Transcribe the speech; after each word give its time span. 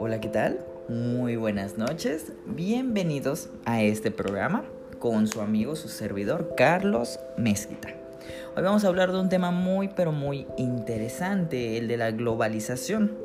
Hola, 0.00 0.20
¿qué 0.20 0.28
tal? 0.28 0.58
Muy 0.88 1.36
buenas 1.36 1.78
noches. 1.78 2.32
Bienvenidos 2.46 3.50
a 3.64 3.82
este 3.82 4.10
programa 4.10 4.64
con 4.98 5.28
su 5.28 5.40
amigo, 5.40 5.76
su 5.76 5.88
servidor, 5.88 6.54
Carlos 6.56 7.20
Mezquita. 7.36 7.94
Hoy 8.56 8.62
vamos 8.64 8.84
a 8.84 8.88
hablar 8.88 9.12
de 9.12 9.20
un 9.20 9.28
tema 9.28 9.52
muy, 9.52 9.86
pero 9.88 10.10
muy 10.10 10.48
interesante, 10.56 11.78
el 11.78 11.86
de 11.86 11.96
la 11.96 12.10
globalización. 12.10 13.16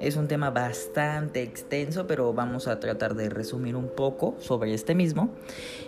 Es 0.00 0.14
un 0.14 0.28
tema 0.28 0.50
bastante 0.50 1.42
extenso, 1.42 2.06
pero 2.06 2.32
vamos 2.32 2.68
a 2.68 2.78
tratar 2.78 3.16
de 3.16 3.30
resumir 3.30 3.74
un 3.74 3.88
poco 3.88 4.36
sobre 4.38 4.74
este 4.74 4.94
mismo. 4.94 5.30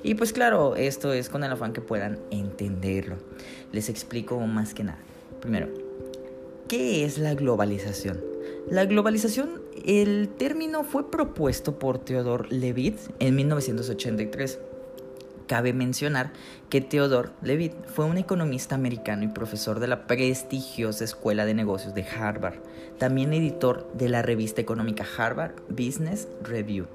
Y 0.02 0.16
pues 0.16 0.32
claro, 0.32 0.74
esto 0.74 1.12
es 1.12 1.28
con 1.28 1.44
el 1.44 1.52
afán 1.52 1.72
que 1.72 1.80
puedan 1.80 2.18
entenderlo. 2.32 3.18
Les 3.70 3.88
explico 3.88 4.40
más 4.40 4.74
que 4.74 4.82
nada. 4.82 5.09
Primero, 5.40 5.68
¿qué 6.68 7.04
es 7.04 7.18
la 7.18 7.34
globalización? 7.34 8.22
La 8.68 8.84
globalización, 8.84 9.62
el 9.84 10.28
término 10.28 10.84
fue 10.84 11.10
propuesto 11.10 11.78
por 11.78 11.98
Theodore 11.98 12.48
Levitt 12.50 12.98
en 13.18 13.34
1983 13.36 14.60
Cabe 15.50 15.72
mencionar 15.72 16.30
que 16.68 16.80
Theodore 16.80 17.30
Levitt 17.42 17.74
fue 17.86 18.04
un 18.04 18.18
economista 18.18 18.76
americano 18.76 19.24
y 19.24 19.26
profesor 19.26 19.80
de 19.80 19.88
la 19.88 20.06
prestigiosa 20.06 21.02
Escuela 21.02 21.44
de 21.44 21.54
Negocios 21.54 21.92
de 21.92 22.04
Harvard, 22.04 22.60
también 22.98 23.32
editor 23.32 23.92
de 23.94 24.08
la 24.08 24.22
revista 24.22 24.60
económica 24.60 25.04
Harvard 25.18 25.54
Business 25.68 26.28
Review, 26.44 26.86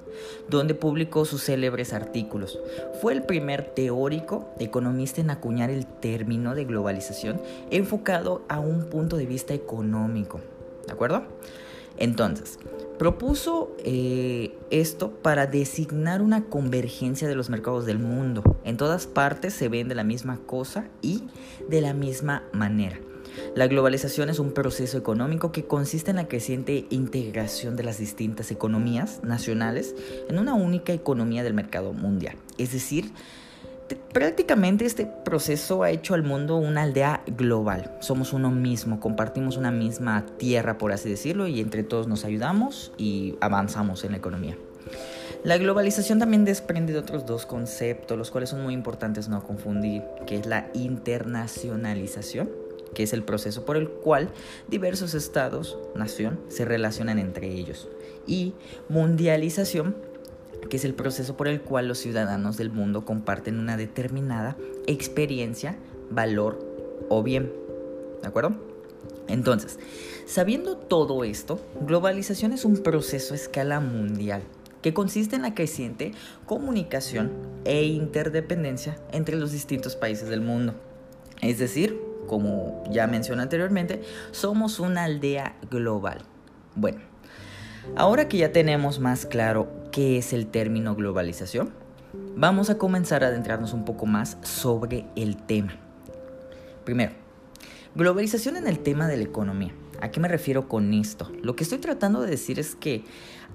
donde 0.48 0.74
publicó 0.74 1.26
sus 1.26 1.44
célebres 1.44 1.92
artículos. 1.92 2.58
Fue 3.02 3.12
el 3.12 3.24
primer 3.24 3.66
teórico 3.66 4.48
economista 4.58 5.20
en 5.20 5.32
acuñar 5.32 5.70
el 5.70 5.86
término 5.86 6.56
de 6.56 6.64
globalización 6.64 7.42
enfocado 7.72 8.46
a 8.48 8.62
un 8.62 8.86
punto 8.86 9.18
de 9.18 9.26
vista 9.26 9.54
económico. 9.54 10.40
¿De 10.88 10.94
acuerdo? 10.94 11.26
Entonces, 11.98 12.60
propuso 12.98 13.76
eh, 13.80 14.58
esto 14.70 15.12
para 15.12 15.48
designar 15.48 16.22
una 16.22 16.46
convergencia 16.46 17.28
de 17.28 17.36
los 17.36 17.50
mercados 17.50 17.86
del 17.86 18.00
mundo. 18.00 18.44
En 18.64 18.78
todas 18.78 19.08
partes 19.08 19.54
se 19.54 19.70
vende 19.70 19.96
la 19.96 20.04
misma 20.04 20.40
cosa 20.46 20.88
y 21.02 21.24
de 21.70 21.82
la 21.82 21.94
misma 21.94 22.44
manera. 22.54 23.00
La 23.54 23.68
globalización 23.68 24.30
es 24.30 24.40
un 24.40 24.54
proceso 24.54 24.98
económico 24.98 25.52
que 25.52 25.66
consiste 25.66 26.12
en 26.12 26.18
la 26.18 26.28
creciente 26.28 26.88
integración 26.90 27.76
de 27.76 27.84
las 27.84 27.98
distintas 27.98 28.52
economías 28.52 29.22
nacionales 29.24 29.96
en 30.30 30.40
una 30.40 30.54
única 30.54 30.94
economía 30.94 31.44
del 31.44 31.54
mercado 31.54 31.94
mundial. 31.94 32.38
Es 32.58 32.72
decir, 32.72 33.12
prácticamente 34.16 34.86
este 34.86 35.06
proceso 35.06 35.84
ha 35.84 35.90
hecho 35.92 36.14
al 36.14 36.24
mundo 36.24 36.56
una 36.56 36.84
aldea 36.84 37.22
global. 37.28 37.92
Somos 38.00 38.32
uno 38.32 38.50
mismo, 38.50 39.02
compartimos 39.02 39.58
una 39.58 39.72
misma 39.72 40.26
tierra, 40.38 40.78
por 40.78 40.94
así 40.94 41.10
decirlo, 41.10 41.48
y 41.48 41.60
entre 41.60 41.84
todos 41.84 42.08
nos 42.08 42.24
ayudamos 42.24 42.94
y 42.98 43.36
avanzamos 43.42 44.06
en 44.06 44.12
la 44.12 44.18
economía. 44.18 44.58
La 45.44 45.58
globalización 45.58 46.20
también 46.20 46.46
desprende 46.46 46.94
de 46.94 47.00
otros 47.00 47.26
dos 47.26 47.46
conceptos, 47.46 48.18
los 48.18 48.32
cuales 48.32 48.52
son 48.52 48.64
muy 48.64 48.74
importantes 48.74 49.28
no 49.28 49.44
confundir, 49.44 50.02
que 50.26 50.38
es 50.38 50.46
la 50.46 50.70
internacionalización, 50.74 52.50
que 52.94 53.04
es 53.04 53.12
el 53.12 53.24
proceso 53.24 53.66
por 53.66 53.76
el 53.76 53.90
cual 53.90 54.30
diversos 54.70 55.14
estados, 55.14 55.78
nación, 55.94 56.40
se 56.48 56.64
relacionan 56.64 57.20
entre 57.20 57.52
ellos, 57.52 57.90
y 58.26 58.54
mundialización, 58.88 59.94
que 60.70 60.78
es 60.78 60.86
el 60.86 60.94
proceso 60.94 61.38
por 61.38 61.48
el 61.48 61.62
cual 61.62 61.88
los 61.88 62.00
ciudadanos 62.00 62.58
del 62.58 62.72
mundo 62.72 63.06
comparten 63.06 63.60
una 63.60 63.78
determinada 63.78 64.58
experiencia, 64.88 65.78
valor 66.10 66.60
o 67.10 67.24
bien. 67.24 67.52
¿De 68.22 68.28
acuerdo? 68.28 68.56
Entonces, 69.28 69.80
sabiendo 70.26 70.78
todo 70.78 71.24
esto, 71.24 71.60
globalización 71.82 72.54
es 72.54 72.66
un 72.66 72.78
proceso 72.84 73.34
a 73.34 73.38
escala 73.38 73.80
mundial 73.80 74.44
que 74.82 74.94
consiste 74.94 75.36
en 75.36 75.42
la 75.42 75.56
creciente 75.56 76.12
comunicación 76.46 77.32
e 77.64 77.86
interdependencia 77.86 78.98
entre 79.12 79.36
los 79.36 79.52
distintos 79.52 79.96
países 79.96 80.30
del 80.30 80.42
mundo. 80.42 80.76
Es 81.42 81.58
decir, 81.58 82.00
como 82.28 82.84
ya 82.92 83.08
mencioné 83.08 83.42
anteriormente, 83.42 84.04
somos 84.32 84.80
una 84.80 85.06
aldea 85.06 85.56
global. 85.72 86.20
Bueno, 86.76 87.00
ahora 87.96 88.28
que 88.28 88.38
ya 88.38 88.52
tenemos 88.52 89.00
más 89.00 89.26
claro 89.26 89.68
qué 89.96 90.18
es 90.18 90.34
el 90.34 90.48
término 90.48 90.94
globalización, 90.94 91.70
vamos 92.36 92.70
a 92.70 92.78
comenzar 92.78 93.24
a 93.24 93.28
adentrarnos 93.28 93.72
un 93.72 93.86
poco 93.86 94.06
más 94.06 94.38
sobre 94.42 95.06
el 95.16 95.38
tema. 95.38 95.78
Primero, 96.84 97.14
globalización 97.96 98.58
en 98.58 98.68
el 98.68 98.80
tema 98.80 99.08
de 99.08 99.16
la 99.16 99.24
economía. 99.24 99.72
¿A 100.02 100.12
qué 100.12 100.20
me 100.20 100.28
refiero 100.28 100.68
con 100.68 100.94
esto? 100.94 101.32
Lo 101.42 101.56
que 101.56 101.64
estoy 101.64 101.78
tratando 101.78 102.20
de 102.20 102.30
decir 102.30 102.60
es 102.60 102.76
que 102.76 103.06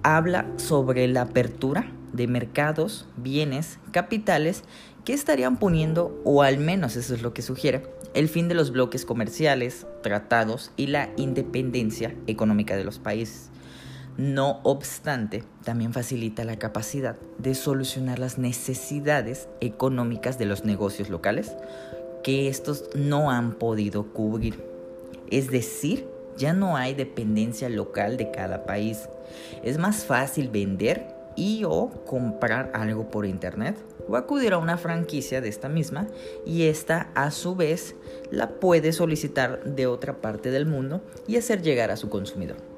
habla 0.01 0.47
sobre 0.57 1.07
la 1.07 1.21
apertura 1.21 1.91
de 2.11 2.25
mercados, 2.25 3.07
bienes, 3.17 3.77
capitales 3.91 4.63
que 5.05 5.13
estarían 5.13 5.57
poniendo, 5.57 6.19
o 6.23 6.41
al 6.41 6.57
menos 6.57 6.95
eso 6.95 7.13
es 7.13 7.21
lo 7.21 7.35
que 7.35 7.43
sugiere, 7.43 7.83
el 8.15 8.27
fin 8.27 8.47
de 8.47 8.55
los 8.55 8.71
bloques 8.71 9.05
comerciales, 9.05 9.85
tratados 10.01 10.71
y 10.75 10.87
la 10.87 11.11
independencia 11.17 12.15
económica 12.25 12.75
de 12.75 12.83
los 12.83 12.97
países. 12.97 13.51
No 14.17 14.59
obstante, 14.63 15.43
también 15.63 15.93
facilita 15.93 16.43
la 16.43 16.57
capacidad 16.57 17.15
de 17.37 17.55
solucionar 17.55 18.19
las 18.19 18.37
necesidades 18.37 19.47
económicas 19.61 20.37
de 20.37 20.45
los 20.45 20.65
negocios 20.65 21.09
locales 21.09 21.55
que 22.23 22.47
estos 22.47 22.89
no 22.95 23.31
han 23.31 23.53
podido 23.53 24.13
cubrir. 24.13 24.63
Es 25.29 25.49
decir, 25.49 26.07
ya 26.37 26.53
no 26.53 26.77
hay 26.77 26.93
dependencia 26.93 27.69
local 27.69 28.17
de 28.17 28.31
cada 28.31 28.65
país. 28.65 29.09
Es 29.63 29.77
más 29.77 30.05
fácil 30.05 30.49
vender 30.49 31.15
y 31.35 31.63
o 31.63 31.89
comprar 32.05 32.71
algo 32.73 33.09
por 33.09 33.25
internet 33.25 33.77
o 34.09 34.17
acudir 34.17 34.53
a 34.53 34.57
una 34.57 34.77
franquicia 34.77 35.39
de 35.39 35.47
esta 35.47 35.69
misma 35.69 36.07
y 36.45 36.63
esta 36.63 37.09
a 37.15 37.31
su 37.31 37.55
vez 37.55 37.95
la 38.29 38.49
puede 38.59 38.91
solicitar 38.91 39.63
de 39.63 39.87
otra 39.87 40.17
parte 40.17 40.51
del 40.51 40.65
mundo 40.65 41.01
y 41.27 41.37
hacer 41.37 41.61
llegar 41.61 41.91
a 41.91 41.97
su 41.97 42.09
consumidor. 42.09 42.70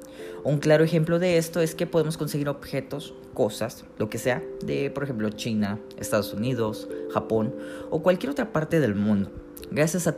Un 0.44 0.58
claro 0.58 0.84
ejemplo 0.84 1.18
de 1.18 1.38
esto 1.38 1.62
es 1.62 1.74
que 1.74 1.86
podemos 1.86 2.18
conseguir 2.18 2.50
objetos, 2.50 3.14
cosas, 3.32 3.86
lo 3.96 4.10
que 4.10 4.18
sea, 4.18 4.42
de 4.62 4.90
por 4.90 5.04
ejemplo 5.04 5.30
China, 5.30 5.80
Estados 5.96 6.34
Unidos, 6.34 6.86
Japón 7.14 7.54
o 7.88 8.02
cualquier 8.02 8.30
otra 8.30 8.52
parte 8.52 8.78
del 8.78 8.94
mundo. 8.94 9.30
Gracias 9.70 10.06
a 10.06 10.16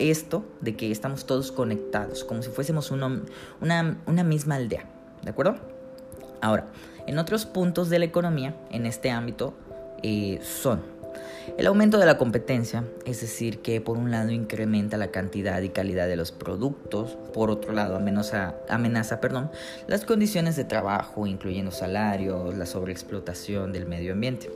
esto 0.00 0.44
de 0.60 0.74
que 0.74 0.90
estamos 0.90 1.26
todos 1.26 1.52
conectados, 1.52 2.24
como 2.24 2.42
si 2.42 2.50
fuésemos 2.50 2.90
una, 2.90 4.24
misma 4.24 4.56
aldea. 4.56 4.90
¿De 5.22 5.30
acuerdo? 5.30 5.54
Ahora, 6.40 6.66
en 7.06 7.18
otros 7.18 7.46
puntos 7.46 7.88
de 7.88 8.00
la 8.00 8.04
economía, 8.04 8.56
en 8.72 8.84
este 8.84 9.10
ámbito, 9.10 9.54
eh, 10.02 10.40
son 10.42 10.82
el 11.56 11.66
aumento 11.66 11.98
de 11.98 12.06
la 12.06 12.18
competencia, 12.18 12.84
es 13.04 13.20
decir, 13.20 13.60
que 13.60 13.80
por 13.80 13.98
un 13.98 14.10
lado 14.10 14.30
incrementa 14.30 14.96
la 14.96 15.10
cantidad 15.10 15.60
y 15.62 15.70
calidad 15.70 16.06
de 16.06 16.16
los 16.16 16.30
productos, 16.30 17.16
por 17.32 17.50
otro 17.50 17.72
lado 17.72 17.96
amenaza, 17.96 18.54
amenaza 18.68 19.20
perdón, 19.20 19.50
las 19.86 20.04
condiciones 20.04 20.56
de 20.56 20.64
trabajo, 20.64 21.26
incluyendo 21.26 21.70
salarios, 21.70 22.56
la 22.56 22.66
sobreexplotación 22.66 23.72
del 23.72 23.86
medio 23.86 24.12
ambiente. 24.12 24.50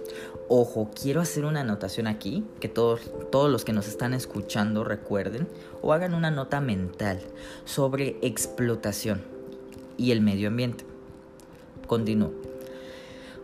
Ojo, 0.49 0.91
quiero 0.95 1.21
hacer 1.21 1.45
una 1.45 1.63
anotación 1.63 2.07
aquí, 2.07 2.45
que 2.61 2.69
todos, 2.69 3.01
todos 3.31 3.51
los 3.51 3.65
que 3.65 3.73
nos 3.73 3.89
están 3.89 4.15
escuchando 4.15 4.85
recuerden 4.85 5.49
o 5.81 5.93
hagan 5.93 6.15
una 6.15 6.31
nota 6.31 6.61
mental 6.61 7.21
sobre 7.65 8.17
explotación 8.23 9.23
y 9.97 10.13
el 10.13 10.21
medio 10.21 10.49
ambiente. 10.49 10.85
Continúo. 11.87 12.33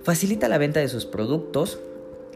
Facilita 0.04 0.48
la 0.48 0.58
venta 0.58 0.80
de 0.80 0.88
sus 0.88 1.04
productos, 1.04 1.80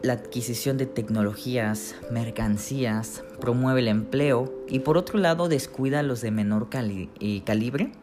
la 0.03 0.13
adquisición 0.13 0.77
de 0.77 0.85
tecnologías, 0.85 1.95
mercancías, 2.11 3.23
promueve 3.39 3.79
el 3.79 3.87
empleo 3.87 4.53
y 4.67 4.79
por 4.79 4.97
otro 4.97 5.17
lado 5.17 5.47
descuida 5.47 5.99
a 5.99 6.03
los 6.03 6.19
de 6.19 6.29
menor 6.29 6.67
eh, 6.73 7.41
calibre 7.45 7.93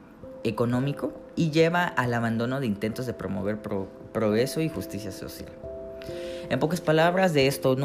económico 0.42 1.12
y 1.36 1.50
lleva 1.50 1.84
al 1.84 2.14
abandono 2.14 2.58
de 2.58 2.66
intentos 2.66 3.04
de 3.04 3.12
promover 3.12 3.58
progreso 4.12 4.62
y 4.62 4.70
justicia 4.70 5.12
social. 5.12 5.50
En 6.48 6.58
pocas 6.58 6.80
palabras, 6.80 7.34
de 7.34 7.46
esto 7.46 7.76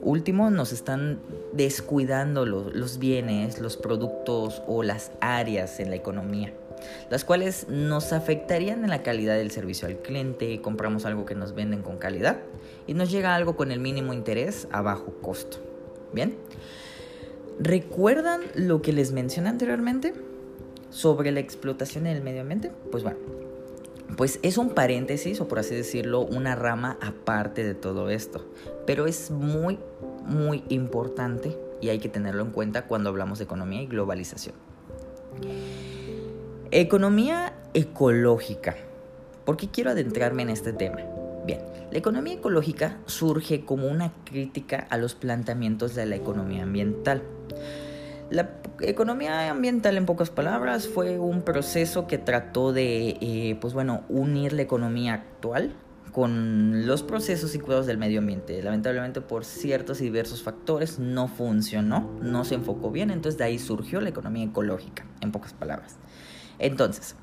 último 0.00 0.50
nos 0.50 0.72
están 0.72 1.20
descuidando 1.52 2.46
los 2.46 2.98
bienes, 2.98 3.60
los 3.60 3.76
productos 3.76 4.62
o 4.66 4.82
las 4.82 5.12
áreas 5.20 5.78
en 5.78 5.90
la 5.90 5.96
economía 5.96 6.54
las 7.10 7.24
cuales 7.24 7.66
nos 7.68 8.12
afectarían 8.12 8.84
en 8.84 8.90
la 8.90 9.02
calidad 9.02 9.36
del 9.36 9.50
servicio 9.50 9.88
al 9.88 9.96
cliente, 9.98 10.60
compramos 10.60 11.04
algo 11.06 11.24
que 11.24 11.34
nos 11.34 11.54
venden 11.54 11.82
con 11.82 11.98
calidad 11.98 12.38
y 12.86 12.94
nos 12.94 13.10
llega 13.10 13.34
algo 13.34 13.56
con 13.56 13.72
el 13.72 13.80
mínimo 13.80 14.12
interés 14.12 14.68
a 14.70 14.82
bajo 14.82 15.12
costo. 15.20 15.58
Bien, 16.12 16.36
¿recuerdan 17.58 18.42
lo 18.54 18.82
que 18.82 18.92
les 18.92 19.12
mencioné 19.12 19.50
anteriormente 19.50 20.14
sobre 20.90 21.30
la 21.32 21.40
explotación 21.40 22.06
en 22.06 22.16
el 22.16 22.22
medio 22.22 22.40
ambiente? 22.40 22.70
Pues 22.90 23.02
bueno, 23.02 23.18
pues 24.16 24.40
es 24.42 24.58
un 24.58 24.70
paréntesis 24.70 25.40
o 25.40 25.48
por 25.48 25.58
así 25.58 25.74
decirlo, 25.74 26.22
una 26.22 26.54
rama 26.54 26.98
aparte 27.00 27.62
de 27.62 27.74
todo 27.74 28.10
esto, 28.10 28.46
pero 28.86 29.06
es 29.06 29.30
muy, 29.30 29.78
muy 30.24 30.64
importante 30.68 31.56
y 31.80 31.90
hay 31.90 31.98
que 31.98 32.08
tenerlo 32.08 32.42
en 32.42 32.50
cuenta 32.50 32.86
cuando 32.86 33.10
hablamos 33.10 33.38
de 33.38 33.44
economía 33.44 33.82
y 33.82 33.86
globalización. 33.86 34.54
Economía 36.70 37.54
ecológica. 37.72 38.76
¿Por 39.46 39.56
qué 39.56 39.70
quiero 39.70 39.90
adentrarme 39.90 40.42
en 40.42 40.50
este 40.50 40.74
tema? 40.74 40.98
Bien, 41.46 41.60
la 41.90 41.96
economía 41.96 42.34
ecológica 42.34 42.98
surge 43.06 43.64
como 43.64 43.86
una 43.88 44.12
crítica 44.26 44.86
a 44.90 44.98
los 44.98 45.14
planteamientos 45.14 45.94
de 45.94 46.04
la 46.04 46.16
economía 46.16 46.64
ambiental. 46.64 47.22
La 48.28 48.50
economía 48.82 49.50
ambiental, 49.50 49.96
en 49.96 50.04
pocas 50.04 50.28
palabras, 50.28 50.88
fue 50.88 51.18
un 51.18 51.40
proceso 51.40 52.06
que 52.06 52.18
trató 52.18 52.74
de, 52.74 53.16
eh, 53.22 53.56
pues 53.62 53.72
bueno, 53.72 54.02
unir 54.10 54.52
la 54.52 54.60
economía 54.60 55.14
actual 55.14 55.72
con 56.12 56.86
los 56.86 57.02
procesos 57.02 57.54
y 57.54 57.60
cuidados 57.60 57.86
del 57.86 57.96
medio 57.96 58.18
ambiente. 58.18 58.62
Lamentablemente 58.62 59.22
por 59.22 59.46
ciertos 59.46 60.02
y 60.02 60.04
diversos 60.04 60.42
factores 60.42 60.98
no 60.98 61.28
funcionó, 61.28 62.10
no 62.20 62.44
se 62.44 62.56
enfocó 62.56 62.90
bien, 62.90 63.10
entonces 63.10 63.38
de 63.38 63.44
ahí 63.44 63.58
surgió 63.58 64.02
la 64.02 64.10
economía 64.10 64.44
ecológica, 64.44 65.06
en 65.22 65.32
pocas 65.32 65.54
palabras. 65.54 65.96
Entonces, 66.58 67.14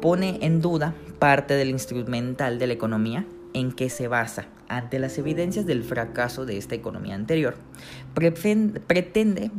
pone 0.00 0.38
en 0.42 0.60
duda 0.60 0.94
parte 1.18 1.54
del 1.54 1.70
instrumental 1.70 2.58
de 2.58 2.66
la 2.66 2.72
economía 2.72 3.26
en 3.54 3.72
que 3.72 3.88
se 3.88 4.08
basa 4.08 4.46
ante 4.68 4.98
las 4.98 5.18
evidencias 5.18 5.66
del 5.66 5.84
fracaso 5.84 6.46
de 6.46 6.56
esta 6.56 6.74
economía 6.74 7.14
anterior, 7.14 7.54
pretende, 8.14 9.50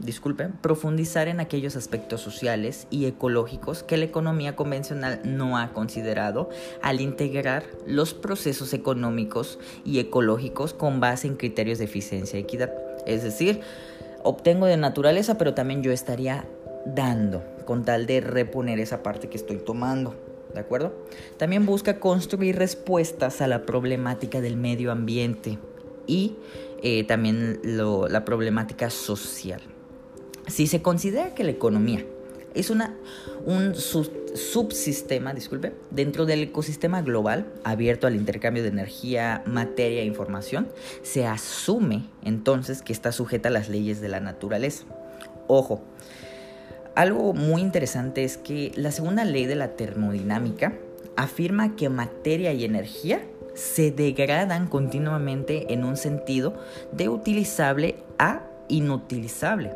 profundizar 0.61 1.27
en 1.27 1.39
aquellos 1.39 1.75
aspectos 1.75 2.21
sociales 2.21 2.87
y 2.89 3.05
ecológicos 3.05 3.83
que 3.83 3.97
la 3.97 4.05
economía 4.05 4.55
convencional 4.55 5.21
no 5.23 5.57
ha 5.57 5.73
considerado 5.73 6.49
al 6.81 7.01
integrar 7.01 7.63
los 7.87 8.13
procesos 8.13 8.73
económicos 8.73 9.59
y 9.85 9.99
ecológicos 9.99 10.73
con 10.73 10.99
base 10.99 11.27
en 11.27 11.35
criterios 11.35 11.77
de 11.77 11.85
eficiencia 11.85 12.39
y 12.39 12.43
equidad. 12.43 12.73
Es 13.05 13.23
decir, 13.23 13.61
obtengo 14.23 14.65
de 14.65 14.77
naturaleza, 14.77 15.37
pero 15.37 15.53
también 15.53 15.83
yo 15.83 15.91
estaría 15.91 16.45
dando 16.85 17.54
con 17.65 17.83
tal 17.83 18.05
de 18.05 18.21
reponer 18.21 18.79
esa 18.79 19.03
parte 19.03 19.27
que 19.29 19.37
estoy 19.37 19.57
tomando. 19.57 20.15
¿de 20.55 20.61
acuerdo? 20.61 20.93
También 21.37 21.67
busca 21.67 21.99
construir 21.99 22.55
respuestas 22.55 23.41
a 23.41 23.47
la 23.47 23.65
problemática 23.65 24.41
del 24.41 24.57
medio 24.57 24.91
ambiente 24.91 25.59
y 26.07 26.37
eh, 26.81 27.03
también 27.03 27.59
la 27.63 28.25
problemática 28.25 28.89
social. 28.89 29.61
Si 30.47 30.65
se 30.67 30.81
considera 30.81 31.35
que 31.35 31.43
la 31.43 31.51
economía 31.51 32.05
es 32.53 32.69
una, 32.69 32.95
un 33.45 33.75
subsistema, 33.75 35.33
disculpe, 35.33 35.73
dentro 35.91 36.25
del 36.25 36.43
ecosistema 36.43 37.01
global 37.01 37.47
abierto 37.65 38.07
al 38.07 38.15
intercambio 38.15 38.63
de 38.63 38.69
energía, 38.69 39.43
materia 39.45 40.01
e 40.01 40.05
información, 40.05 40.69
se 41.03 41.25
asume 41.25 42.05
entonces 42.23 42.81
que 42.81 42.93
está 42.93 43.11
sujeta 43.11 43.49
a 43.49 43.51
las 43.51 43.67
leyes 43.67 43.99
de 43.99 44.07
la 44.07 44.21
naturaleza. 44.21 44.85
Ojo, 45.47 45.83
algo 46.95 47.33
muy 47.33 47.61
interesante 47.61 48.23
es 48.23 48.37
que 48.37 48.71
la 48.75 48.91
segunda 48.91 49.25
ley 49.25 49.45
de 49.45 49.55
la 49.55 49.75
termodinámica 49.75 50.73
afirma 51.15 51.75
que 51.75 51.89
materia 51.89 52.53
y 52.53 52.65
energía 52.65 53.21
se 53.53 53.91
degradan 53.91 54.67
continuamente 54.67 55.73
en 55.73 55.85
un 55.85 55.97
sentido 55.97 56.53
de 56.91 57.09
utilizable 57.09 57.95
a 58.17 58.43
inutilizable. 58.67 59.71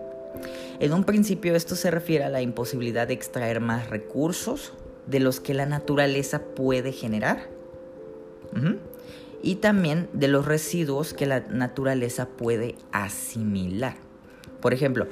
En 0.79 0.93
un 0.93 1.03
principio 1.03 1.55
esto 1.55 1.75
se 1.75 1.91
refiere 1.91 2.23
a 2.23 2.29
la 2.29 2.41
imposibilidad 2.41 3.07
de 3.07 3.13
extraer 3.13 3.59
más 3.59 3.89
recursos 3.89 4.73
de 5.07 5.19
los 5.19 5.39
que 5.39 5.53
la 5.53 5.65
naturaleza 5.65 6.41
puede 6.55 6.91
generar 6.91 7.49
y 9.41 9.55
también 9.55 10.07
de 10.13 10.27
los 10.27 10.45
residuos 10.45 11.13
que 11.13 11.25
la 11.25 11.41
naturaleza 11.41 12.27
puede 12.27 12.75
asimilar. 12.91 13.95
Por 14.61 14.73
ejemplo, 14.73 15.07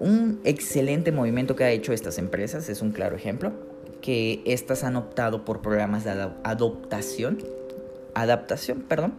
un 0.00 0.40
excelente 0.44 1.12
movimiento 1.12 1.54
que 1.54 1.64
ha 1.64 1.70
hecho 1.70 1.92
estas 1.92 2.18
empresas 2.18 2.68
es 2.68 2.80
un 2.82 2.90
claro 2.90 3.14
ejemplo, 3.14 3.52
que 4.00 4.42
estas 4.46 4.82
han 4.82 4.96
optado 4.96 5.44
por 5.44 5.60
programas 5.60 6.04
de 6.04 6.10
adaptación, 6.42 7.38
adaptación, 8.14 8.80
perdón, 8.80 9.14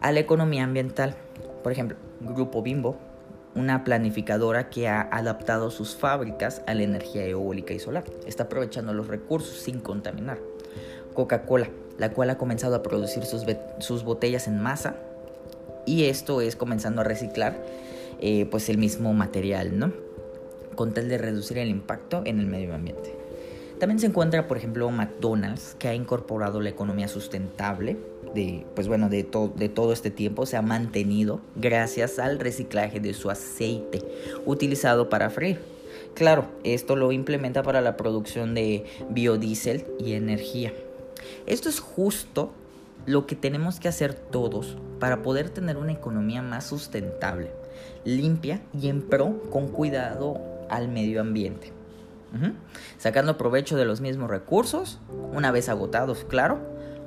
a 0.00 0.10
la 0.10 0.20
economía 0.20 0.64
ambiental. 0.64 1.14
Por 1.62 1.72
ejemplo, 1.72 1.98
Grupo 2.20 2.62
Bimbo, 2.62 2.96
una 3.54 3.84
planificadora 3.84 4.70
que 4.70 4.88
ha 4.88 5.02
adaptado 5.02 5.70
sus 5.70 5.94
fábricas 5.94 6.62
a 6.66 6.74
la 6.74 6.84
energía 6.84 7.26
eólica 7.26 7.74
y 7.74 7.78
solar. 7.78 8.04
Está 8.26 8.44
aprovechando 8.44 8.94
los 8.94 9.08
recursos 9.08 9.60
sin 9.60 9.80
contaminar. 9.80 10.38
Coca-Cola, 11.12 11.68
la 11.98 12.12
cual 12.12 12.30
ha 12.30 12.38
comenzado 12.38 12.74
a 12.74 12.82
producir 12.82 13.24
sus, 13.26 13.44
sus 13.78 14.04
botellas 14.04 14.48
en 14.48 14.58
masa 14.58 14.96
y 15.84 16.04
esto 16.04 16.40
es 16.40 16.56
comenzando 16.56 17.02
a 17.02 17.04
reciclar 17.04 17.56
eh, 18.24 18.46
pues 18.46 18.68
el 18.68 18.78
mismo 18.78 19.12
material, 19.12 19.76
¿no? 19.76 19.92
Con 20.76 20.94
tal 20.94 21.08
de 21.08 21.18
reducir 21.18 21.58
el 21.58 21.68
impacto 21.68 22.22
en 22.24 22.38
el 22.38 22.46
medio 22.46 22.72
ambiente. 22.72 23.16
También 23.80 23.98
se 23.98 24.06
encuentra, 24.06 24.46
por 24.46 24.56
ejemplo, 24.56 24.88
McDonald's, 24.92 25.74
que 25.76 25.88
ha 25.88 25.94
incorporado 25.94 26.60
la 26.60 26.68
economía 26.68 27.08
sustentable 27.08 27.96
de, 28.32 28.64
pues 28.76 28.86
bueno, 28.86 29.08
de, 29.08 29.26
de 29.56 29.68
todo 29.68 29.92
este 29.92 30.12
tiempo, 30.12 30.46
se 30.46 30.56
ha 30.56 30.62
mantenido 30.62 31.40
gracias 31.56 32.20
al 32.20 32.38
reciclaje 32.38 33.00
de 33.00 33.12
su 33.12 33.28
aceite 33.28 33.98
utilizado 34.46 35.08
para 35.08 35.28
freír. 35.28 35.58
Claro, 36.14 36.46
esto 36.62 36.94
lo 36.94 37.10
implementa 37.10 37.64
para 37.64 37.80
la 37.80 37.96
producción 37.96 38.54
de 38.54 38.84
biodiesel 39.10 39.84
y 39.98 40.12
energía. 40.12 40.72
Esto 41.46 41.68
es 41.68 41.80
justo 41.80 42.52
lo 43.04 43.26
que 43.26 43.34
tenemos 43.34 43.80
que 43.80 43.88
hacer 43.88 44.14
todos 44.14 44.76
para 45.00 45.22
poder 45.22 45.50
tener 45.50 45.76
una 45.76 45.90
economía 45.90 46.40
más 46.40 46.68
sustentable 46.68 47.50
limpia 48.04 48.62
y 48.78 48.88
en 48.88 49.02
pro 49.02 49.42
con 49.50 49.68
cuidado 49.68 50.40
al 50.68 50.88
medio 50.88 51.20
ambiente. 51.20 51.72
Sacando 52.96 53.36
provecho 53.36 53.76
de 53.76 53.84
los 53.84 54.00
mismos 54.00 54.30
recursos, 54.30 54.98
una 55.32 55.50
vez 55.50 55.68
agotados, 55.68 56.24
claro, 56.24 56.58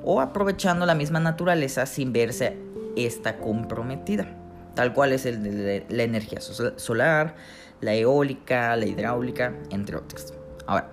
o 0.04 0.20
aprovechando 0.20 0.86
la 0.86 0.94
misma 0.94 1.18
naturaleza 1.18 1.84
sin 1.86 2.12
verse 2.12 2.56
esta 2.96 3.38
comprometida, 3.38 4.28
tal 4.74 4.94
cual 4.94 5.12
es 5.12 5.26
el 5.26 5.42
de 5.42 5.84
la 5.88 6.02
energía 6.04 6.40
solar, 6.40 7.34
la 7.80 7.94
eólica, 7.94 8.76
la 8.76 8.86
hidráulica, 8.86 9.54
entre 9.70 9.96
otras. 9.96 10.32
Ahora, 10.66 10.90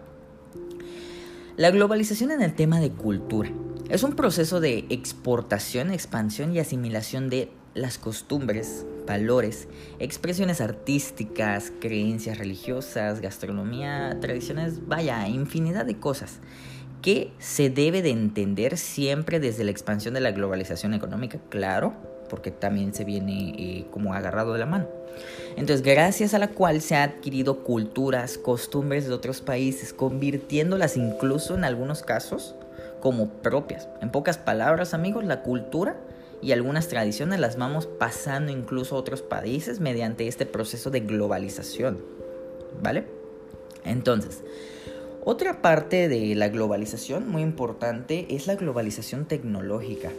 la 1.56 1.70
globalización 1.70 2.32
en 2.32 2.42
el 2.42 2.56
tema 2.56 2.80
de 2.80 2.92
cultura 2.92 3.52
es 3.90 4.02
un 4.02 4.16
proceso 4.16 4.60
de 4.60 4.86
exportación, 4.90 5.92
expansión 5.92 6.56
y 6.56 6.60
asimilación 6.60 7.30
de 7.30 7.52
las 7.76 8.00
costumbres, 8.00 8.86
valores, 9.06 9.68
expresiones 10.00 10.62
artísticas, 10.62 11.72
creencias 11.80 12.38
religiosas, 12.38 13.22
gastronomía, 13.22 14.18
tradiciones, 14.22 14.88
vaya, 14.88 15.28
infinidad 15.28 15.86
de 15.86 16.00
cosas 16.00 16.40
que 17.04 17.34
se 17.38 17.70
debe 17.70 18.02
de 18.02 18.12
entender 18.12 18.78
siempre 18.78 19.42
desde 19.42 19.66
la 19.66 19.72
expansión 19.72 20.14
de 20.14 20.22
la 20.22 20.32
globalización 20.32 20.94
económica, 20.94 21.38
claro, 21.50 21.94
porque 22.30 22.50
también 22.50 22.94
se 22.94 23.04
viene 23.04 23.54
eh, 23.58 23.86
como 23.92 24.14
agarrado 24.14 24.54
de 24.54 24.60
la 24.60 24.66
mano. 24.66 24.88
Entonces, 25.58 25.84
gracias 25.84 26.34
a 26.34 26.40
la 26.40 26.48
cual 26.48 26.82
se 26.82 26.96
han 26.96 27.10
adquirido 27.10 27.64
culturas, 27.64 28.38
costumbres 28.38 29.06
de 29.06 29.14
otros 29.14 29.42
países, 29.42 29.94
convirtiéndolas 29.94 30.98
incluso 30.98 31.56
en 31.56 31.66
algunos 31.66 32.02
casos 32.02 32.56
como 33.02 33.28
propias. 33.28 33.90
En 34.02 34.10
pocas 34.10 34.38
palabras, 34.38 34.94
amigos, 34.94 35.26
la 35.26 35.44
cultura 35.44 35.98
y 36.44 36.52
algunas 36.52 36.90
tradiciones 36.90 37.40
las 37.40 37.58
vamos 37.58 37.88
pasando 37.88 38.52
incluso 38.52 38.96
a 38.96 39.00
otros 39.00 39.22
países 39.22 39.80
mediante 39.80 40.28
este 40.28 40.46
proceso 40.46 40.92
de 40.92 41.00
globalización. 41.00 42.00
¿Vale? 42.82 43.06
Entonces, 43.86 44.44
otra 45.24 45.62
parte 45.62 46.10
de 46.10 46.36
la 46.36 46.50
globalización 46.50 47.30
muy 47.30 47.42
importante 47.42 48.28
es 48.30 48.46
la 48.46 48.56
globalización 48.56 49.26
tecnológica. 49.26 50.12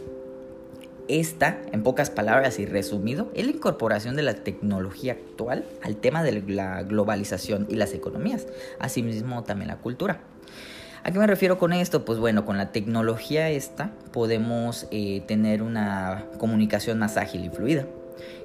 Esta, 1.07 1.61
en 1.71 1.83
pocas 1.83 2.09
palabras 2.09 2.57
y 2.57 2.65
resumido, 2.65 3.31
es 3.35 3.45
la 3.45 3.51
incorporación 3.51 4.15
de 4.15 4.23
la 4.23 4.33
tecnología 4.33 5.13
actual 5.13 5.63
al 5.83 5.97
tema 5.97 6.23
de 6.23 6.41
la 6.47 6.81
globalización 6.81 7.67
y 7.69 7.75
las 7.75 7.93
economías, 7.93 8.47
asimismo 8.79 9.43
también 9.43 9.67
la 9.67 9.77
cultura. 9.77 10.21
¿A 11.05 11.11
qué 11.11 11.19
me 11.19 11.27
refiero 11.27 11.59
con 11.59 11.71
esto? 11.71 12.03
Pues 12.03 12.17
bueno, 12.17 12.45
con 12.45 12.57
la 12.57 12.71
tecnología 12.71 13.51
esta 13.51 13.91
podemos 14.11 14.87
eh, 14.89 15.21
tener 15.27 15.61
una 15.61 16.25
comunicación 16.39 16.97
más 16.97 17.15
ágil 17.15 17.45
y 17.45 17.49
fluida. 17.49 17.85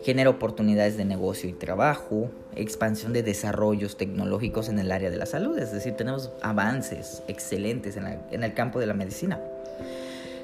Genera 0.04 0.28
oportunidades 0.28 0.98
de 0.98 1.06
negocio 1.06 1.48
y 1.48 1.54
trabajo, 1.54 2.30
expansión 2.54 3.14
de 3.14 3.22
desarrollos 3.22 3.96
tecnológicos 3.96 4.68
en 4.68 4.78
el 4.78 4.92
área 4.92 5.08
de 5.08 5.16
la 5.16 5.24
salud, 5.24 5.58
es 5.58 5.72
decir, 5.72 5.94
tenemos 5.94 6.32
avances 6.42 7.22
excelentes 7.28 7.96
en, 7.96 8.44
el 8.44 8.52
campo 8.52 8.78
de 8.78 8.86
la 8.86 8.92
medicina. 8.92 9.40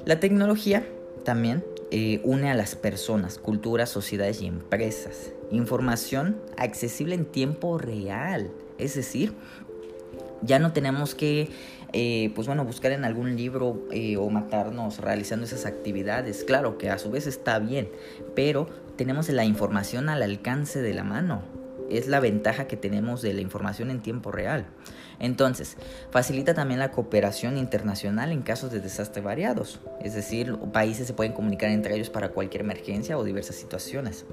La 0.05 0.19
tecnología 0.19 0.87
también 1.23 1.63
eh, 1.91 2.19
une 2.23 2.49
a 2.49 2.55
las 2.55 2.75
personas, 2.75 3.37
culturas, 3.37 3.89
sociedades 3.89 4.41
y 4.41 4.47
empresas. 4.47 5.33
Información 5.51 6.37
accesible 6.57 7.13
en 7.13 7.25
tiempo 7.25 7.77
real, 7.77 8.49
es 8.79 8.95
decir, 8.95 9.35
ya 10.41 10.59
no 10.59 10.73
tenemos 10.73 11.15
que 11.15 11.49
eh, 11.93 12.31
pues 12.35 12.47
bueno, 12.47 12.65
buscar 12.65 12.91
en 12.91 13.05
algún 13.05 13.35
libro 13.35 13.87
eh, 13.91 14.17
o 14.17 14.29
matarnos 14.29 14.99
realizando 14.99 15.45
esas 15.45 15.65
actividades. 15.65 16.43
Claro 16.43 16.77
que 16.77 16.89
a 16.89 16.97
su 16.97 17.11
vez 17.11 17.27
está 17.27 17.59
bien, 17.59 17.89
pero 18.35 18.67
tenemos 18.95 19.29
la 19.29 19.45
información 19.45 20.09
al 20.09 20.23
alcance 20.23 20.81
de 20.81 20.93
la 20.93 21.03
mano. 21.03 21.41
es 21.89 22.07
la 22.07 22.19
ventaja 22.19 22.67
que 22.67 22.75
tenemos 22.75 23.21
de 23.21 23.33
la 23.33 23.39
información 23.39 23.91
en 23.91 24.01
tiempo 24.01 24.29
real. 24.29 24.65
Entonces, 25.19 25.77
facilita 26.11 26.53
también 26.53 26.79
la 26.79 26.91
cooperación 26.91 27.57
internacional 27.57 28.31
en 28.31 28.43
casos 28.43 28.71
de 28.71 28.79
desastre 28.79 29.21
variados, 29.21 29.79
es 30.01 30.13
decir, 30.13 30.55
países 30.71 31.07
se 31.07 31.13
pueden 31.13 31.33
comunicar 31.33 31.71
entre 31.71 31.95
ellos 31.95 32.09
para 32.09 32.29
cualquier 32.29 32.61
emergencia 32.61 33.17
o 33.17 33.23
diversas 33.23 33.55
situaciones. 33.55 34.25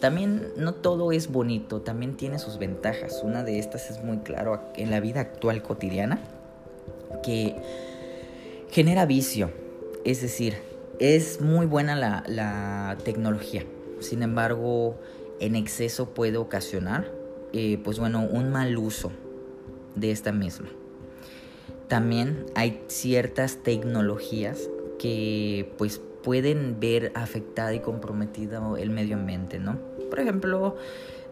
También 0.00 0.48
no 0.56 0.74
todo 0.74 1.10
es 1.12 1.28
bonito, 1.28 1.80
también 1.80 2.16
tiene 2.16 2.38
sus 2.38 2.58
ventajas. 2.58 3.20
Una 3.24 3.42
de 3.42 3.58
estas 3.58 3.90
es 3.90 4.04
muy 4.04 4.18
claro 4.18 4.60
en 4.76 4.90
la 4.90 5.00
vida 5.00 5.20
actual 5.20 5.62
cotidiana, 5.62 6.20
que 7.22 7.56
genera 8.70 9.06
vicio, 9.06 9.50
es 10.04 10.22
decir, 10.22 10.56
es 10.98 11.40
muy 11.40 11.66
buena 11.66 11.96
la, 11.96 12.96
tecnología, 13.04 13.64
sin 14.00 14.22
embargo, 14.22 14.96
en 15.40 15.56
exceso 15.56 16.10
puede 16.10 16.36
ocasionar, 16.36 17.10
eh, 17.52 17.78
pues 17.82 17.98
bueno, 17.98 18.26
un 18.30 18.50
mal 18.50 18.76
uso 18.76 19.12
de 19.94 20.10
esta 20.10 20.32
misma. 20.32 20.68
También 21.88 22.44
hay 22.54 22.82
ciertas 22.88 23.58
tecnologías 23.62 24.68
que 24.98 25.72
pues 25.78 26.00
pueden 26.22 26.78
ver 26.80 27.12
afectado 27.14 27.72
y 27.72 27.80
comprometido 27.80 28.76
el 28.76 28.90
medio 28.90 29.16
ambiente, 29.16 29.58
¿no? 29.58 29.78
Por 30.10 30.20
ejemplo, 30.20 30.76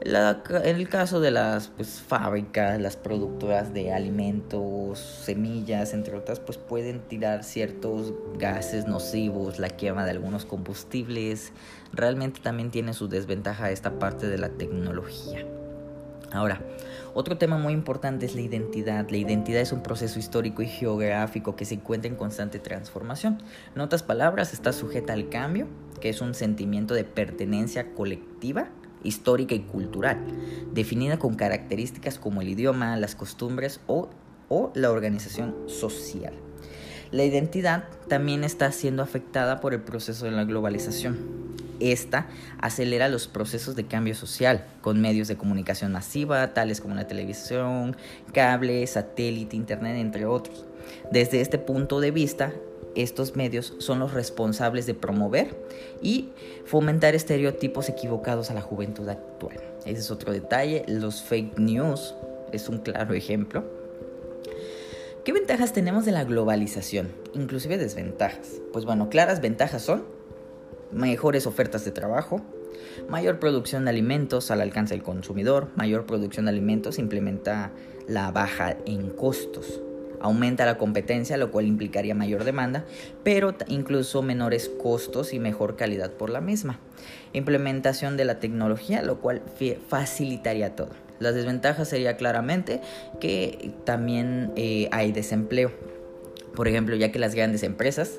en 0.00 0.76
el 0.76 0.88
caso 0.88 1.21
de 1.21 1.31
las 1.31 1.69
pues, 1.69 2.00
fábricas, 2.00 2.81
las 2.81 2.97
productoras 2.97 3.73
de 3.73 3.93
alimentos, 3.93 4.99
semillas, 4.99 5.95
entre 5.95 6.17
otras, 6.17 6.38
pues 6.38 6.59
pueden 6.59 7.00
tirar 7.00 7.45
ciertos 7.45 8.12
gases 8.38 8.87
nocivos, 8.87 9.59
la 9.59 9.71
quema 9.71 10.05
de 10.05 10.11
algunos 10.11 10.45
combustibles. 10.45 11.53
Realmente 11.93 12.41
también 12.41 12.71
tiene 12.71 12.93
su 12.93 13.09
desventaja 13.09 13.71
esta 13.71 13.99
parte 13.99 14.29
de 14.29 14.38
la 14.38 14.50
tecnología. 14.50 15.47
Ahora, 16.33 16.61
otro 17.15 17.38
tema 17.38 17.57
muy 17.57 17.73
importante 17.73 18.26
es 18.26 18.35
la 18.35 18.43
identidad. 18.43 19.09
La 19.09 19.17
identidad 19.17 19.62
es 19.62 19.73
un 19.73 19.83
proceso 19.83 20.19
histórico 20.19 20.61
y 20.61 20.67
geográfico 20.67 21.57
que 21.57 21.65
se 21.65 21.75
encuentra 21.75 22.11
en 22.11 22.17
constante 22.17 22.59
transformación. 22.59 23.38
En 23.75 23.81
otras 23.81 24.03
palabras, 24.03 24.53
está 24.53 24.73
sujeta 24.73 25.15
al 25.15 25.31
cambio, 25.31 25.67
que 26.00 26.11
es 26.11 26.21
un 26.21 26.35
sentimiento 26.35 26.93
de 26.93 27.05
pertenencia 27.05 27.95
colectiva, 27.95 28.69
histórica 29.07 29.55
y 29.55 29.61
cultural, 29.61 30.19
definida 30.73 31.19
con 31.19 31.35
características 31.35 32.19
como 32.19 32.43
el 32.43 32.49
idioma, 32.49 32.97
las 32.97 33.15
costumbres 33.15 33.81
o, 33.87 34.11
o 34.49 34.73
la 34.75 34.91
organización 34.91 35.55
social. 35.67 36.35
La 37.13 37.25
identidad 37.25 37.85
también 38.09 38.43
está 38.43 38.71
siendo 38.73 39.03
afectada 39.03 39.61
por 39.61 39.73
el 39.73 39.81
proceso 39.81 40.25
de 40.25 40.33
la 40.33 40.45
globalización. 40.45 41.17
Esta 41.79 42.27
acelera 42.59 43.09
los 43.09 43.29
procesos 43.29 43.77
de 43.77 43.87
cambio 43.87 44.15
social 44.15 44.65
con 44.81 45.01
medios 45.01 45.29
de 45.29 45.37
comunicación 45.37 45.93
masiva, 45.93 46.55
tales 46.55 46.81
como 46.81 46.95
la 46.95 47.07
televisión, 47.07 47.97
cable, 48.33 48.87
satélite, 48.87 49.57
internet, 49.57 49.97
entre 49.99 50.27
otros. 50.27 50.65
Desde 51.11 51.40
este 51.40 51.59
punto 51.59 52.00
de 52.00 52.11
vista, 52.11 52.52
estos 52.95 53.37
medios 53.37 53.75
son 53.78 53.99
los 53.99 54.14
responsables 54.14 54.87
de 54.87 54.95
promover 54.95 55.55
y 56.00 56.31
fomentar 56.64 57.14
estereotipos 57.14 57.88
equivocados 57.88 58.50
a 58.50 58.55
la 58.55 58.62
juventud 58.62 59.09
actual. 59.09 59.61
Ese 59.85 60.00
es 60.00 60.11
otro 60.11 60.33
detalle. 60.33 60.85
Los 60.88 61.23
fake 61.23 61.59
news 61.59 62.14
es 62.52 62.69
un 62.69 62.78
claro 62.78 63.14
ejemplo. 63.14 63.64
¿Qué 65.25 65.33
ventajas 65.33 65.73
tenemos 65.73 66.05
de 66.05 66.12
la 66.12 66.25
globalización? 66.25 67.09
Inclusive 67.35 67.78
desventajas. 67.78 68.61
Pues 68.73 68.85
bueno, 68.85 69.09
claras 69.11 69.40
ventajas 69.40 69.83
son 69.83 70.05
mejores 70.93 71.47
ofertas 71.47 71.85
de 71.85 71.90
trabajo, 71.90 72.40
mayor 73.09 73.38
producción 73.38 73.85
de 73.85 73.90
alimentos 73.90 74.50
al 74.50 74.61
alcance 74.61 74.95
del 74.95 75.02
consumidor, 75.02 75.69
mayor 75.76 76.07
producción 76.07 76.47
de 76.47 76.52
alimentos 76.52 76.99
implementa 76.99 77.73
la 78.07 78.31
baja 78.31 78.76
en 78.87 79.11
costos, 79.11 79.81
aumenta 80.26 80.66
la 80.66 80.78
competencia, 80.78 81.37
lo 81.37 81.50
cual 81.50 81.66
implicaría 81.66 82.14
mayor 82.14 82.45
demanda, 82.45 82.85
pero 83.23 83.54
incluso 83.68 84.23
menores 84.23 84.68
costos 84.68 85.33
y 85.33 85.38
mejor 85.38 85.76
calidad 85.76 86.11
por 86.11 86.30
la 86.30 86.40
misma. 86.40 86.78
Implementación 87.33 88.16
de 88.16 88.25
la 88.25 88.38
tecnología, 88.38 89.02
lo 89.02 89.21
cual 89.21 89.42
facilitaría 89.88 90.76
todo. 90.76 90.90
Las 91.18 91.35
desventajas 91.35 91.88
sería 91.88 92.16
claramente 92.16 92.80
que 93.21 93.73
también 93.85 94.52
eh, 94.56 94.88
hay 94.92 95.12
desempleo. 95.12 95.73
Por 96.54 96.68
ejemplo, 96.68 96.97
ya 96.97 97.11
que 97.11 97.18
las 97.18 97.35
grandes 97.35 97.62
empresas 97.62 98.18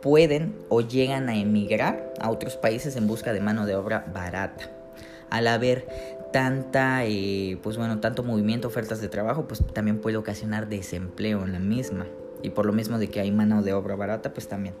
pueden 0.00 0.54
o 0.68 0.80
llegan 0.80 1.28
a 1.28 1.36
emigrar 1.36 2.14
a 2.20 2.30
otros 2.30 2.56
países 2.56 2.96
en 2.96 3.06
busca 3.06 3.32
de 3.32 3.40
mano 3.40 3.66
de 3.66 3.74
obra 3.74 4.06
barata. 4.12 4.70
Al 5.30 5.46
haber 5.46 5.86
tanta, 6.32 7.04
eh, 7.04 7.58
pues 7.62 7.76
bueno, 7.76 8.00
tanto 8.00 8.22
movimiento, 8.22 8.68
ofertas 8.68 9.00
de 9.00 9.08
trabajo, 9.08 9.46
pues 9.46 9.62
también 9.72 9.98
puede 10.00 10.16
ocasionar 10.16 10.68
desempleo 10.68 11.44
en 11.44 11.52
la 11.52 11.58
misma. 11.58 12.06
Y 12.42 12.50
por 12.50 12.66
lo 12.66 12.72
mismo 12.72 12.98
de 12.98 13.08
que 13.08 13.20
hay 13.20 13.30
mano 13.30 13.62
de 13.62 13.72
obra 13.72 13.96
barata, 13.96 14.32
pues 14.32 14.48
también. 14.48 14.74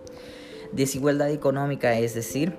Desigualdad 0.72 1.30
económica, 1.30 1.98
es 1.98 2.14
decir, 2.14 2.54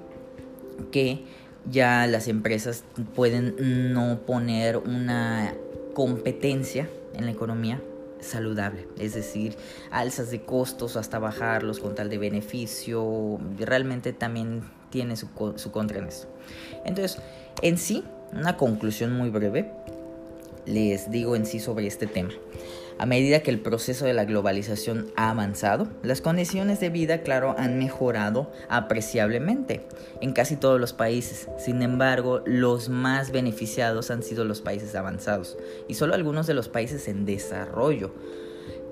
que 0.91 1.24
ya 1.69 2.07
las 2.07 2.27
empresas 2.27 2.83
pueden 3.15 3.93
no 3.93 4.19
poner 4.25 4.77
una 4.77 5.53
competencia 5.93 6.89
en 7.13 7.25
la 7.25 7.31
economía 7.31 7.81
saludable, 8.19 8.88
es 9.00 9.15
decir, 9.15 9.55
alzas 9.89 10.29
de 10.29 10.41
costos 10.43 10.95
hasta 10.95 11.17
bajarlos 11.19 11.79
con 11.79 11.95
tal 11.95 12.10
de 12.10 12.19
beneficio, 12.19 13.39
realmente 13.57 14.13
también 14.13 14.63
tiene 14.91 15.15
su, 15.15 15.27
su 15.55 15.71
contra 15.71 15.98
en 16.00 16.07
eso. 16.07 16.27
Entonces, 16.86 17.19
en 17.62 17.77
sí, 17.77 18.03
una 18.34 18.58
conclusión 18.58 19.14
muy 19.14 19.30
breve, 19.30 19.72
les 20.66 21.12
digo 21.12 21.36
en 21.36 21.46
sí 21.46 21.60
sobre 21.60 21.88
este 21.88 22.08
tema. 22.08 22.32
A 23.02 23.08
medida 23.08 23.42
que 23.42 23.50
el 23.50 23.60
proceso 23.60 24.06
de 24.06 24.14
la 24.14 24.26
globalización 24.26 25.12
ha 25.16 25.32
avanzado, 25.32 25.88
las 26.04 26.22
condiciones 26.22 26.80
de 26.80 26.90
vida, 26.90 27.24
claro, 27.24 27.56
han 27.58 27.80
mejorado 27.80 28.52
apreciablemente 28.70 29.82
en 30.22 30.34
casi 30.34 30.56
todos 30.56 30.80
los 30.80 30.94
países. 30.94 31.48
Sin 31.58 31.82
embargo, 31.82 32.44
los 32.46 32.90
más 32.90 33.32
beneficiados 33.32 34.12
han 34.12 34.22
sido 34.22 34.46
los 34.46 34.62
países 34.62 34.94
avanzados 34.94 35.58
y 35.88 35.96
solo 35.96 36.14
algunos 36.14 36.46
de 36.46 36.54
los 36.54 36.70
países 36.70 37.08
en 37.08 37.26
desarrollo. 37.26 38.14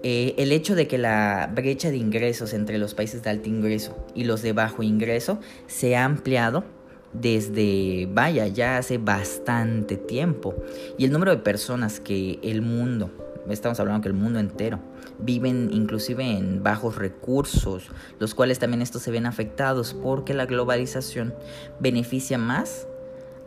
Eh, 0.01 0.33
el 0.37 0.53
hecho 0.53 0.75
de 0.75 0.87
que 0.87 0.97
la 0.97 1.51
brecha 1.53 1.91
de 1.91 1.97
ingresos 1.97 2.53
entre 2.53 2.77
los 2.77 2.95
países 2.95 3.21
de 3.21 3.29
alto 3.29 3.49
ingreso 3.49 3.95
y 4.15 4.23
los 4.23 4.41
de 4.41 4.53
bajo 4.53 4.81
ingreso 4.81 5.39
se 5.67 5.97
ha 5.97 6.05
ampliado 6.05 6.63
desde, 7.13 8.07
vaya, 8.11 8.47
ya 8.47 8.77
hace 8.77 8.97
bastante 8.97 9.97
tiempo. 9.97 10.55
Y 10.97 11.05
el 11.05 11.11
número 11.11 11.31
de 11.31 11.37
personas 11.37 11.99
que 11.99 12.39
el 12.43 12.61
mundo 12.61 13.11
estamos 13.53 13.79
hablando 13.79 14.01
que 14.01 14.09
el 14.09 14.13
mundo 14.13 14.39
entero, 14.39 14.79
viven 15.19 15.69
inclusive 15.71 16.23
en 16.23 16.63
bajos 16.63 16.95
recursos, 16.95 17.89
los 18.19 18.35
cuales 18.35 18.59
también 18.59 18.81
estos 18.81 19.01
se 19.01 19.11
ven 19.11 19.25
afectados 19.25 19.93
porque 19.93 20.33
la 20.33 20.45
globalización 20.45 21.33
beneficia 21.79 22.37
más 22.37 22.87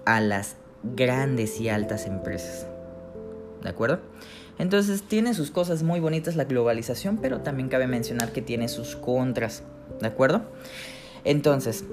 a 0.04 0.20
las 0.20 0.56
grandes 0.82 1.60
y 1.60 1.68
altas 1.68 2.06
empresas. 2.06 2.66
¿De 3.62 3.68
acuerdo? 3.68 4.00
Entonces 4.58 5.02
tiene 5.02 5.34
sus 5.34 5.50
cosas 5.50 5.82
muy 5.82 6.00
bonitas 6.00 6.36
la 6.36 6.44
globalización, 6.44 7.18
pero 7.18 7.40
también 7.40 7.68
cabe 7.68 7.86
mencionar 7.86 8.32
que 8.32 8.42
tiene 8.42 8.68
sus 8.68 8.96
contras. 8.96 9.62
¿De 10.00 10.08
acuerdo? 10.08 10.42
Entonces, 11.24 11.84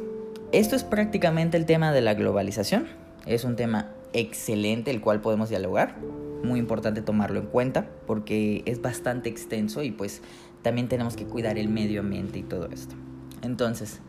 esto 0.52 0.76
es 0.76 0.84
prácticamente 0.84 1.58
el 1.58 1.66
tema 1.66 1.92
de 1.92 2.02
la 2.02 2.14
globalización. 2.14 2.88
Es 3.26 3.44
un 3.44 3.56
tema 3.56 3.92
excelente 4.14 4.92
el 4.92 5.02
cual 5.02 5.22
podemos 5.22 5.50
dialogar 5.50 5.96
muy 6.44 6.60
importante 6.60 7.02
tomarlo 7.02 7.40
en 7.40 7.48
cuenta 7.48 7.88
porque 8.08 8.64
es 8.66 8.82
bastante 8.82 9.30
extenso 9.30 9.84
y 9.84 9.92
pues 9.92 10.22
también 10.62 10.88
tenemos 10.88 11.16
que 11.16 11.26
cuidar 11.26 11.58
el 11.58 11.70
medio 11.70 12.02
ambiente 12.02 12.40
y 12.40 12.44
todo 12.44 12.70
esto. 12.72 12.96
Entonces, 13.42 14.00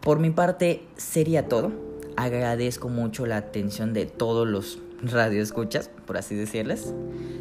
por 0.00 0.18
mi 0.18 0.30
parte 0.30 0.82
sería 0.96 1.48
todo. 1.48 1.72
Agradezco 2.16 2.88
mucho 2.88 3.26
la 3.26 3.38
atención 3.38 3.94
de 3.94 4.06
todos 4.06 4.46
los 4.46 4.78
radioescuchas, 5.02 5.88
por 6.06 6.16
así 6.16 6.34
decirles. 6.34 6.92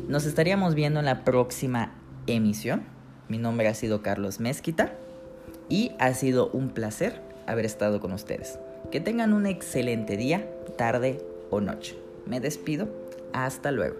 Nos 0.07 0.25
estaríamos 0.25 0.75
viendo 0.75 0.99
en 0.99 1.05
la 1.05 1.23
próxima 1.23 1.93
emisión. 2.27 2.83
Mi 3.27 3.37
nombre 3.37 3.67
ha 3.67 3.73
sido 3.73 4.01
Carlos 4.01 4.39
Mezquita 4.39 4.93
y 5.69 5.91
ha 5.99 6.13
sido 6.13 6.49
un 6.51 6.69
placer 6.69 7.30
haber 7.45 7.65
estado 7.65 7.99
con 7.99 8.11
ustedes. 8.13 8.59
Que 8.91 8.99
tengan 8.99 9.33
un 9.33 9.45
excelente 9.45 10.17
día, 10.17 10.47
tarde 10.77 11.19
o 11.49 11.61
noche. 11.61 11.95
Me 12.25 12.39
despido 12.39 12.87
hasta 13.33 13.71
luego. 13.71 13.95